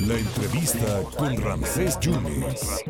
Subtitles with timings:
[0.00, 2.84] La entrevista con Ramsés Yunes.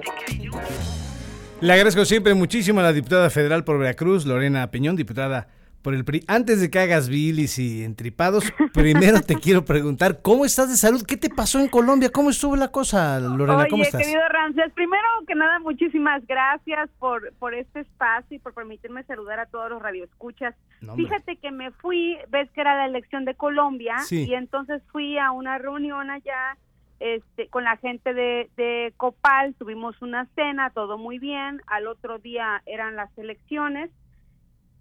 [1.63, 5.49] Le agradezco siempre muchísimo a la diputada federal por Veracruz, Lorena Peñón, diputada
[5.83, 6.25] por el PRI.
[6.29, 11.03] Antes de que hagas bilis y entripados, primero te quiero preguntar, ¿cómo estás de salud?
[11.07, 12.11] ¿Qué te pasó en Colombia?
[12.11, 13.67] ¿Cómo estuvo la cosa, Lorena?
[13.69, 14.01] ¿Cómo Oye, estás?
[14.03, 19.41] querido Ramsés, primero que nada, muchísimas gracias por, por este espacio y por permitirme saludar
[19.41, 20.55] a todos los radioescuchas.
[20.81, 20.95] No.
[20.97, 24.27] Fíjate que me fui, ves que era la elección de Colombia, Sí.
[24.29, 26.57] y entonces fui a una reunión allá
[26.99, 32.19] este, con la gente de, de Copal, tuvimos una cena, todo muy bien, al otro
[32.19, 33.91] día eran las elecciones.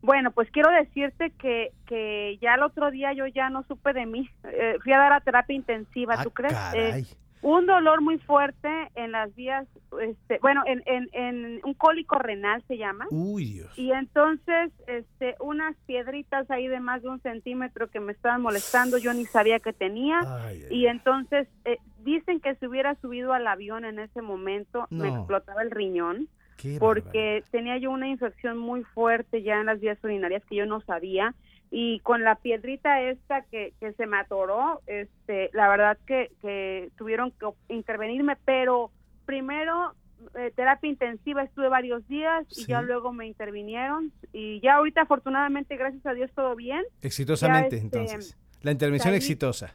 [0.02, 4.05] Bueno, pues quiero decirte que, que ya el otro día yo ya no supe de
[4.05, 4.30] mí.
[4.45, 6.53] Eh, fui a dar a terapia intensiva, Ah, ¿tú crees?
[6.53, 7.02] caray.
[7.02, 7.05] Eh,
[7.41, 9.66] un dolor muy fuerte en las vías,
[10.02, 13.08] este, bueno, en, en, en un cólico renal se llama.
[13.12, 13.80] Uy, Dios.
[13.80, 18.97] Y entonces, este, unas piedritas ahí de más de un centímetro que me estaban molestando,
[18.97, 20.20] yo ni sabía que tenía.
[20.45, 25.08] Ay, Y entonces, eh, dicen que si hubiera subido al avión en ese momento, me
[25.08, 26.28] explotaba el riñón
[26.62, 30.66] qué porque tenía yo una infección muy fuerte ya en las vías urinarias que yo
[30.66, 31.34] no sabía
[31.72, 36.90] y con la piedrita esta que, que se me atoró, este, la verdad que, que
[36.98, 38.90] tuvieron que intervenirme, pero
[39.26, 39.94] primero
[40.36, 45.78] eh, terapia intensiva estuve varios días y ya luego me intervinieron y ya ahorita afortunadamente
[45.78, 46.84] gracias a Dios todo bien.
[47.02, 48.38] Exitosamente, este, entonces.
[48.62, 49.74] La intervención salí- exitosa.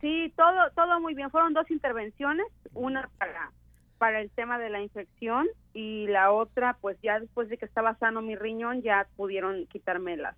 [0.00, 1.30] Sí, todo todo muy bien.
[1.30, 3.50] Fueron dos intervenciones, una para
[3.98, 7.96] para el tema de la infección y la otra, pues ya después de que estaba
[7.96, 10.36] sano mi riñón, ya pudieron quitarme las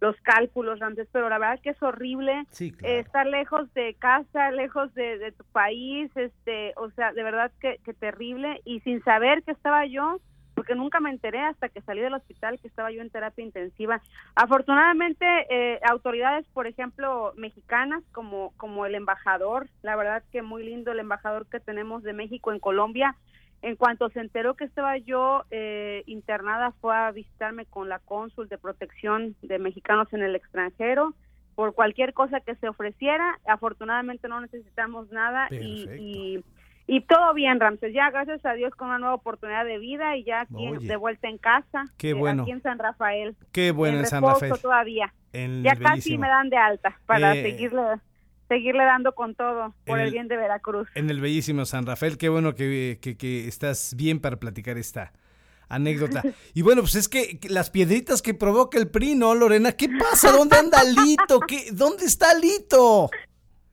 [0.00, 4.52] los cálculos antes, pero la verdad que es horrible Sí, eh, estar lejos de casa,
[4.52, 9.02] lejos de, de tu país, este, o sea, de verdad que, que terrible y sin
[9.02, 10.20] saber que estaba yo,
[10.68, 14.02] porque nunca me enteré hasta que salí del hospital que estaba yo en terapia intensiva.
[14.34, 20.92] Afortunadamente, eh, autoridades, por ejemplo, mexicanas, como, como el embajador, la verdad que muy lindo
[20.92, 23.16] el embajador que tenemos de México en Colombia,
[23.62, 28.46] en cuanto se enteró que estaba yo eh, internada, fue a visitarme con la cónsul
[28.50, 31.14] de protección de mexicanos en el extranjero
[31.54, 33.38] por cualquier cosa que se ofreciera.
[33.46, 36.44] Afortunadamente no necesitamos nada y,
[36.88, 37.92] y todo bien, Ramses.
[37.94, 40.86] Ya gracias a Dios con una nueva oportunidad de vida y ya aquí Oye.
[40.88, 42.42] de vuelta en casa, Qué eh, bueno.
[42.42, 43.36] aquí en San Rafael.
[43.52, 44.52] Qué bueno en San Rafael.
[44.60, 45.14] todavía.
[45.32, 47.82] En Ya casi me dan de alta para Eh, seguirle
[48.48, 50.88] seguirle dando con todo por el, el- bien de Veracruz.
[50.94, 52.16] En el bellísimo San Rafael.
[52.16, 55.12] Qué bueno que, que- que estás bien para platicar esta
[55.68, 56.22] anécdota.
[56.54, 59.72] Y bueno, pues es que que las piedritas que provoca el PRI, ¿no, Lorena?
[59.72, 60.32] ¿Qué pasa?
[60.32, 61.40] ¿Dónde anda Lito?
[61.40, 63.10] ¿Qué, ¿Dónde está Lito?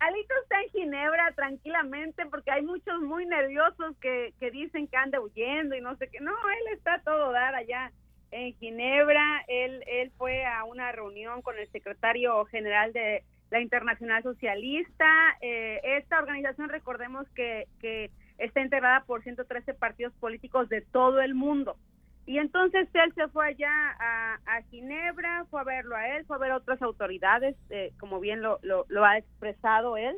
[0.05, 5.19] Alito está en Ginebra tranquilamente porque hay muchos muy nerviosos que, que dicen que anda
[5.19, 6.19] huyendo y no sé qué.
[6.19, 7.91] No, él está todo dar allá
[8.29, 9.43] en Ginebra.
[9.47, 15.07] Él, él fue a una reunión con el secretario general de la Internacional Socialista.
[15.41, 21.33] Eh, esta organización, recordemos que, que está integrada por 113 partidos políticos de todo el
[21.33, 21.77] mundo.
[22.25, 23.69] Y entonces él se fue allá
[23.99, 28.19] a, Ginebra, fue a verlo a él, fue a ver a otras autoridades, eh, como
[28.19, 30.17] bien lo, lo, ha expresado él,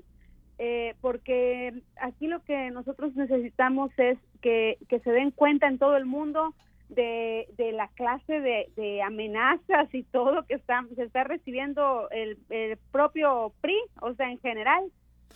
[0.58, 6.06] eh, porque aquí lo que nosotros necesitamos es que, se den cuenta en todo el
[6.06, 6.54] mundo
[6.88, 12.78] de, la clase de, de amenazas y todo que está, se está recibiendo el, el
[12.92, 14.82] propio PRI, o sea, en general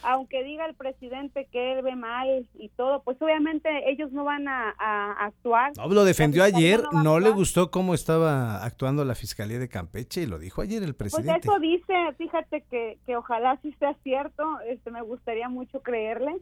[0.04, 4.48] aunque diga el presidente que él ve mal y todo, pues obviamente ellos no van
[4.48, 5.72] a, a actuar.
[5.78, 10.26] No, lo defendió ayer, no le gustó cómo estaba actuando la Fiscalía de Campeche y
[10.26, 11.48] lo dijo ayer el Pues presidente.
[11.48, 16.36] eso dice, fíjate que, que ojalá sí sea cierto, este me gustaría mucho creerle.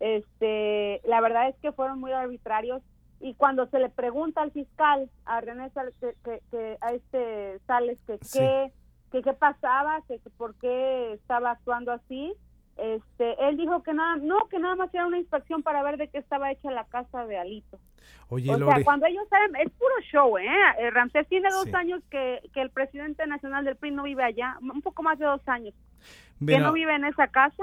[0.00, 2.82] Este, la verdad es que fueron muy arbitrarios
[3.20, 7.58] y cuando se le pregunta al fiscal a René Sales, que, que- que a este
[7.66, 8.38] Sales que Sí.
[8.38, 8.72] qué
[9.12, 12.34] que qué pasaba, que por qué estaba actuando así,
[12.76, 16.08] este, él dijo que nada, no, que nada más era una inspección para ver de
[16.08, 17.78] qué estaba hecha la casa de Alito.
[18.28, 20.46] Oye, o Lore, sea, cuando ellos saben, es puro show, ¿eh?
[20.78, 21.72] Eh, Ramsés tiene dos Sí.
[21.74, 25.26] años que, que el presidente nacional del PRI no vive allá, un poco más de
[25.26, 25.74] dos años,
[26.46, 27.62] que no vive en esa casa.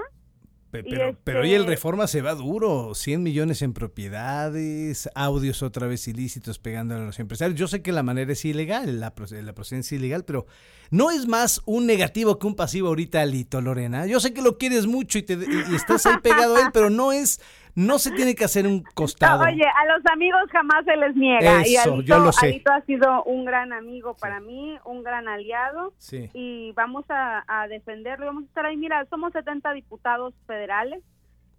[0.80, 5.64] Y pero, este- pero hoy el Reforma se va duro, 100 millones en propiedades, audios
[5.64, 7.60] otra vez ilícitos pegando a los empresarios.
[7.60, 10.46] Yo sé que la manera es ilegal, la, proce- la procedencia es ilegal, pero
[10.90, 14.06] no es más un negativo que un pasivo ahorita, Lito, Lorena.
[14.08, 16.90] Yo sé que lo quieres mucho y, te, y estás ahí pegado a él, pero
[16.90, 17.40] no es,
[17.76, 19.44] no se tiene que hacer un costado.
[19.44, 21.68] No, oye, a los amigos jamás se les niega.
[21.68, 22.48] y Eso, Alito, yo lo sé.
[22.48, 25.94] Alito ha sido un gran amigo para mí, un gran aliado.
[25.98, 26.30] Sí.
[26.34, 28.26] y vamos a, a defenderlo.
[28.26, 28.78] y Vamos a estar ahí.
[28.78, 31.04] Mira, somos 70 diputados federales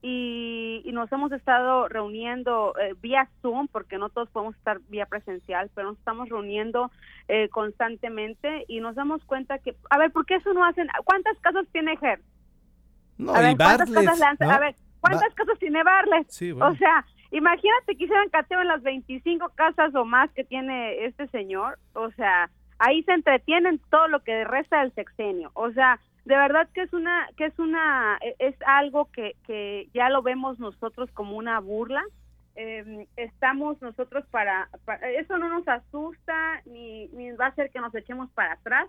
[0.03, 5.07] y, y nos hemos estado reuniendo eh, vía Zoom, porque no todos podemos estar vía
[5.07, 6.91] presencial, pero nos estamos reuniendo
[7.29, 10.89] eh, constantemente y nos damos cuenta que, a ver, ¿por qué eso no hacen?
[11.05, 12.21] ¿Cuántas casas tiene GER?
[13.17, 14.51] No, a y ver, ¿cuántas Bartlett, casas ¿no?
[14.51, 16.27] A ver, ¿cuántas Ba- casas tiene Barlet?
[16.31, 16.73] Sí, bueno.
[16.73, 21.27] O sea, imagínate que hicieran cateo en las 25 casas o más que tiene este
[21.29, 21.79] señor.
[21.93, 25.51] O sea, ahí se entretienen todo lo que resta del sexenio.
[25.55, 29.89] O sea, de verdad que es una, que es una, e- es algo que, que
[29.93, 32.03] ya lo vemos nosotros como una burla.
[32.55, 37.81] Eh, estamos nosotros para, para- eso no nos asusta ni, ni va a hacer que
[37.81, 38.89] nos echemos para atrás.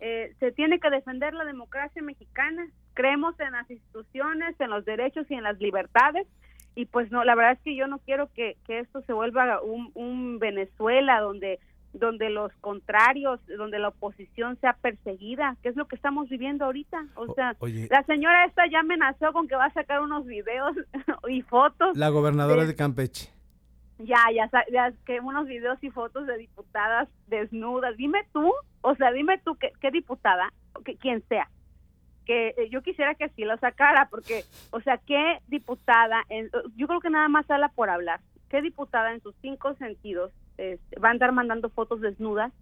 [0.00, 2.66] Eh, se tiene que defender la democracia mexicana.
[2.94, 6.26] Creemos en las instituciones, en los derechos y en las libertades.
[6.74, 9.60] Y pues no, la verdad es que yo no quiero que, que esto se vuelva
[9.62, 11.58] un, un Venezuela donde
[11.92, 17.06] donde los contrarios, donde la oposición sea perseguida, que es lo que estamos viviendo ahorita.
[17.14, 17.88] O sea, oye.
[17.90, 20.74] la señora esta ya amenazó con que va a sacar unos videos
[21.28, 23.30] y fotos La gobernadora de Campeche.
[23.98, 27.96] ya, ya, ya que unos videos y fotos de diputadas desnudas.
[27.96, 30.50] Dime tú, o sea, dime tú qué, qué diputada,
[30.84, 31.48] que, quien sea,
[32.26, 36.86] que eh, yo quisiera que sí lo sacara, porque, o sea, qué diputada, en- yo
[36.86, 41.08] creo que nada más habla por hablar, qué diputada en sus cinco sentidos este, va
[41.08, 42.52] a andar mandando fotos desnudas.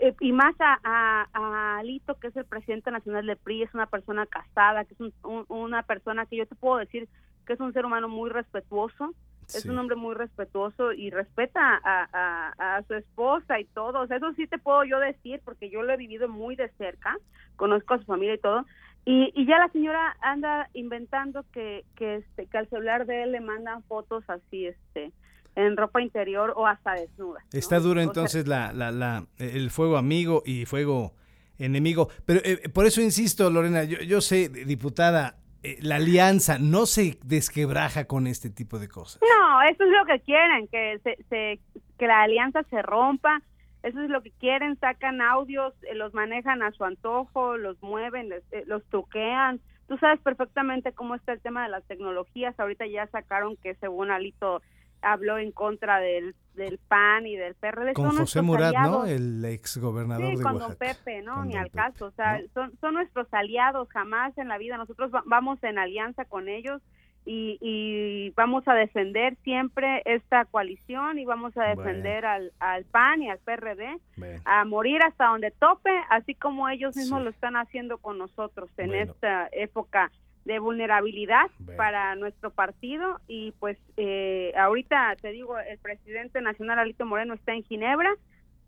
[0.00, 3.74] Eh, y más a, a, a Alito, que es el presidente nacional del PRI, es
[3.74, 7.08] una persona casada, que es un- un- una persona que yo te puedo decir
[7.46, 9.14] que es un ser humano muy respetuoso,
[9.54, 9.68] es Sí.
[9.68, 14.00] un hombre muy respetuoso y respeta a, a- a su esposa y todo.
[14.00, 16.68] O sea, eso sí te puedo yo decir porque yo lo he vivido muy de
[16.78, 17.16] cerca,
[17.56, 18.66] conozco a su familia y todo.
[19.04, 23.32] Y, y ya la señora anda inventando que, que, este, que al celular de él
[23.32, 25.12] le mandan fotos así, este,
[25.56, 27.40] en ropa interior o hasta desnuda.
[27.50, 27.58] ¿no?
[27.58, 31.14] Está duro O sea, entonces la, la, la, el fuego amigo y fuego
[31.58, 32.08] enemigo.
[32.26, 37.18] Pero eh, por eso insisto, Lorena, yo, yo sé, diputada, eh, la alianza no se
[37.24, 39.20] desquebraja con este tipo de cosas.
[39.22, 41.60] No, eso es lo que quieren, que se, se-
[41.98, 43.42] que la alianza se rompa.
[43.82, 48.28] Eso es lo que quieren, sacan audios, eh, los manejan a su antojo, los mueven,
[48.28, 49.60] les- eh, los truquean.
[49.86, 52.58] Tú sabes perfectamente cómo está el tema de las tecnologías.
[52.58, 54.60] Ahorita ya sacaron que según Alito
[55.02, 57.92] habló en contra del, del PAN y del PRD.
[57.94, 59.04] Con Son José Murat, ¿no?
[59.06, 60.76] El ex gobernador Sí, de con don.
[60.76, 61.36] Pepe, ¿no?
[61.36, 62.06] Con Ni al caso.
[62.06, 62.48] O sea, ¿no?
[62.54, 64.76] son, son nuestros aliados, jamás en la vida.
[64.76, 66.82] Nosotros va- vamos en alianza con ellos
[67.24, 71.82] y, y vamos a defender siempre esta coalición y vamos a Bueno.
[71.82, 74.40] defender al, al PAN y al PRD Bueno.
[74.46, 77.24] a morir hasta donde tope, así como ellos mismos Sí.
[77.24, 79.12] lo están haciendo con nosotros en Bueno.
[79.12, 80.10] esta época
[80.48, 87.04] de vulnerabilidad para nuestro partido y pues eh, ahorita te digo el presidente nacional Alito
[87.04, 88.10] Moreno está en Ginebra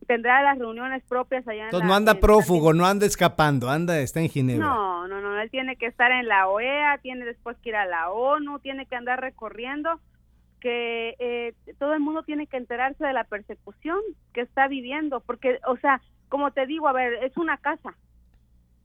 [0.06, 3.71] tendrá las reuniones propias allá en Entonces la- no anda en- prófugo, no anda escapando,
[3.71, 4.67] anda, está en Ginebra.
[4.67, 7.87] no, no, no, él tiene que estar en la OEA, tiene después que ir a
[7.87, 10.00] la ONU, tiene que andar recorriendo,
[10.61, 13.99] que eh, todo el mundo tiene que enterarse de la persecución
[14.35, 17.94] que está viviendo, porque, o sea, como te digo, a ver, es una casa,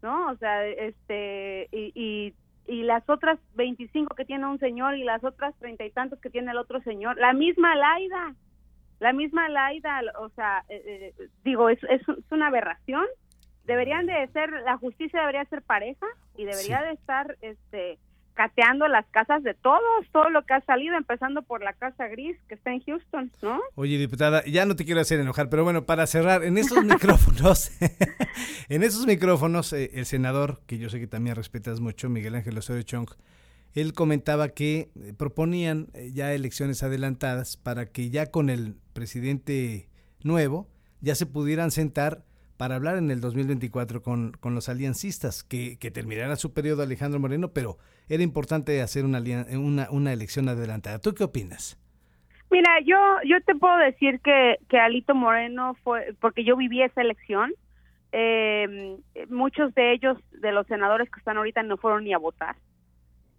[0.02, 0.32] ¿no?
[0.32, 2.34] O sea, este, y, y,
[2.68, 6.30] y las otras 25 que tiene un señor y las otras treinta y tantos que
[6.30, 8.34] tiene el otro señor, la misma Laida,
[9.00, 13.06] la misma Laida, o sea, eh, eh, digo, es, es, es una aberración.
[13.66, 16.06] Deberían de ser, la justicia debería ser pareja
[16.38, 16.86] y debería Sí.
[16.86, 17.98] de estar, este,
[18.36, 22.38] cateando las casas de todos, todo lo que ha salido, empezando por la casa gris
[22.48, 23.60] que está en Houston, ¿no?
[23.76, 27.72] Oye, diputada, ya no te quiero hacer enojar, pero bueno, para cerrar, en esos micrófonos,
[28.70, 32.58] en esos micrófonos, eh, el senador, que yo sé que también respetas mucho, Miguel Ángel
[32.58, 33.10] Osorio Chong,
[33.74, 39.90] él comentaba que eh, proponían eh, ya elecciones adelantadas para que ya con el presidente
[40.24, 40.68] nuevo
[41.02, 42.24] ya se pudieran sentar
[42.58, 45.92] para hablar en el 2024 con, con los aliancistas, que, que
[46.38, 47.78] su periodo Alejandro Moreno, pero
[48.10, 49.22] era importante hacer una,
[49.58, 51.00] una, una elección adelantada.
[51.00, 51.78] ¿Tú qué opinas?
[52.52, 52.96] Mira, yo
[53.26, 57.52] yo te puedo decir que, que Alito Moreno fue, porque yo viví esa elección,
[58.12, 58.98] eh,
[59.30, 62.56] muchos de ellos, de los senadores que están ahorita, no fueron ni a votar.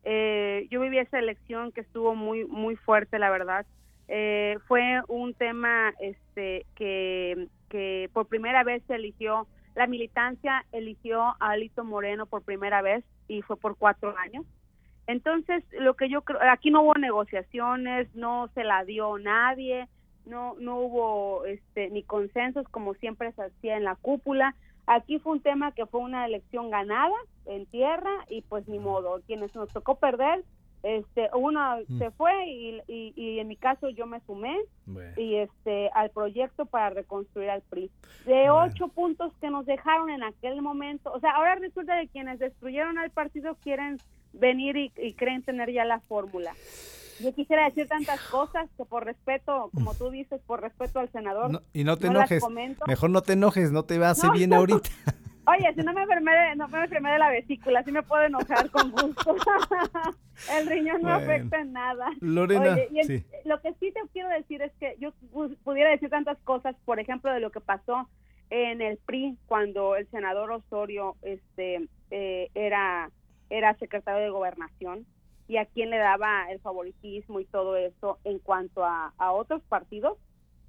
[0.04, 3.64] Eh, yo viví esa elección que estuvo muy muy fuerte, la verdad.
[4.08, 11.20] Eh, fue un tema este que, que por primera vez se eligió, la militancia eligió
[11.22, 14.46] a Alito Moreno por primera vez y fue por cuatro años.
[15.06, 19.88] Entonces, lo que yo creo, aquí no hubo negociaciones, no se la dio nadie,
[20.24, 24.54] no no hubo este ni consensos como siempre se hacía en la cúpula.
[24.86, 27.14] Aquí fue un tema que fue una elección ganada
[27.44, 30.44] en tierra y pues ni modo, quienes nos tocó perder,
[30.86, 31.98] este uno Mm.
[31.98, 34.56] se fue y, y, y en mi caso yo me sumé
[35.16, 37.90] y este al proyecto para reconstruir al PRI.
[38.24, 38.62] De Bueno.
[38.72, 42.98] ocho puntos que nos dejaron en aquel momento, o sea, ahora resulta que quienes destruyeron
[42.98, 43.98] al partido quieren
[44.32, 46.52] venir y, y creen tener ya la fórmula.
[47.18, 51.50] Yo quisiera decir tantas cosas que por respeto, como tú dices, por respeto al senador,
[51.50, 52.44] No, y no te no enojes.
[52.86, 54.36] Mejor no te enojes, no te va a hacer No.
[54.36, 54.90] bien ahorita.
[55.46, 58.24] Oye, si no me enfermé de, no me enfermé de la vesícula, sí me puedo
[58.24, 59.36] enojar con gusto.
[60.58, 62.10] el riñón no afecta en nada.
[62.20, 65.12] Lorena, Oye, lo que sí te quiero decir es que yo
[65.62, 68.08] pudiera decir tantas cosas, por ejemplo, de lo que pasó
[68.50, 73.10] en el PRI cuando el senador Osorio este eh, era
[73.50, 75.06] era secretario de gobernación
[75.48, 79.62] y a quién le daba el favoritismo y todo eso en cuanto a, a otros
[79.62, 80.18] partidos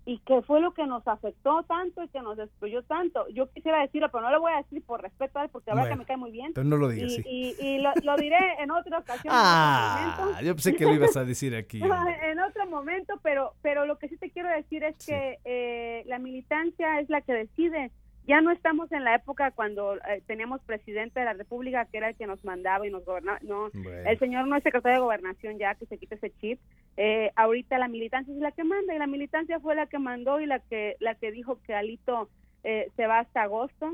[0.08, 3.28] y qué fue lo que nos afectó tanto y que nos destruyó tanto.
[3.28, 5.90] Yo quisiera decirlo, pero no lo voy a decir por respeto a él, porque ahora
[5.90, 6.54] que me cae muy bien.
[6.54, 9.34] Pero no lo digas, y, y, lo, diré en otra ocasión.
[9.36, 11.82] Ah, yo pensé que lo ibas a decir aquí.
[12.24, 16.20] en otro momento, pero, pero lo que sí te quiero decir es que eh, la
[16.20, 17.92] militancia es la que decide
[18.28, 22.10] ya no estamos en la época cuando eh, teníamos presidente de la República que era
[22.10, 23.40] el que nos mandaba y nos gobernaba.
[23.42, 26.60] No, el señor no es secretario de gobernación ya, que se quite ese chip.
[26.98, 30.40] Eh, ahorita la militancia es la que manda y la militancia fue la que mandó
[30.40, 32.28] y la que la que dijo que Alito
[32.64, 33.94] eh, se va hasta agosto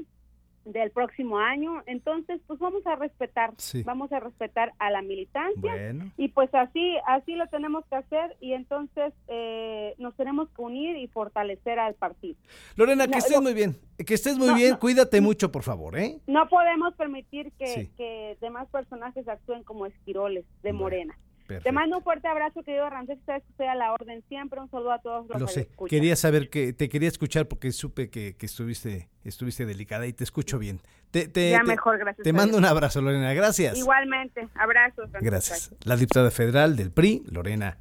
[0.65, 1.83] del próximo año.
[1.85, 5.73] Entonces, pues vamos a respetar, vamos a respetar a la militancia
[6.17, 10.95] y pues así, así lo tenemos que hacer y entonces eh, nos tenemos que unir
[10.97, 12.37] y fortalecer al partido.
[12.75, 16.19] Lorena, que estés muy bien, que estés muy bien, cuídate mucho, por favor, ¿eh?
[16.27, 21.17] No podemos permitir que, que demás personajes actúen como esquiroles de Morena.
[21.47, 24.69] Te mando un fuerte abrazo, querido Rancés, sabes que estoy a la orden siempre, un
[24.69, 28.35] saludo a todos los Lo sé, quería saber que, te quería escuchar porque supe que,
[28.39, 30.81] estuviste estuviste delicada y te escucho bien.
[31.11, 32.23] Te, ya mejor, gracias.
[32.23, 33.77] Te mando un abrazo, Lorena, gracias.
[33.77, 35.09] Igualmente, abrazos.
[35.21, 35.73] Gracias.
[35.83, 37.77] La diputada federal del PRI, Lorena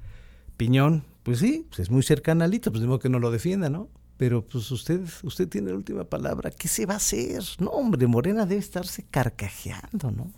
[0.57, 3.71] Piñón, pues sí, pues es muy cercana a Lito, pues digo que no lo defienda,
[3.71, 3.89] ¿no?
[4.17, 6.51] Pero pues usted, usted tiene la última palabra.
[6.51, 7.43] ¿Qué se va a hacer?
[7.59, 10.31] No, hombre, Morena debe estarse carcajeando, ¿no?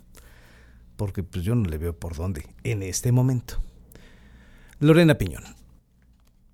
[0.95, 3.61] Porque pues yo no le veo por dónde en este momento.
[4.79, 5.54] Lorena Piñón.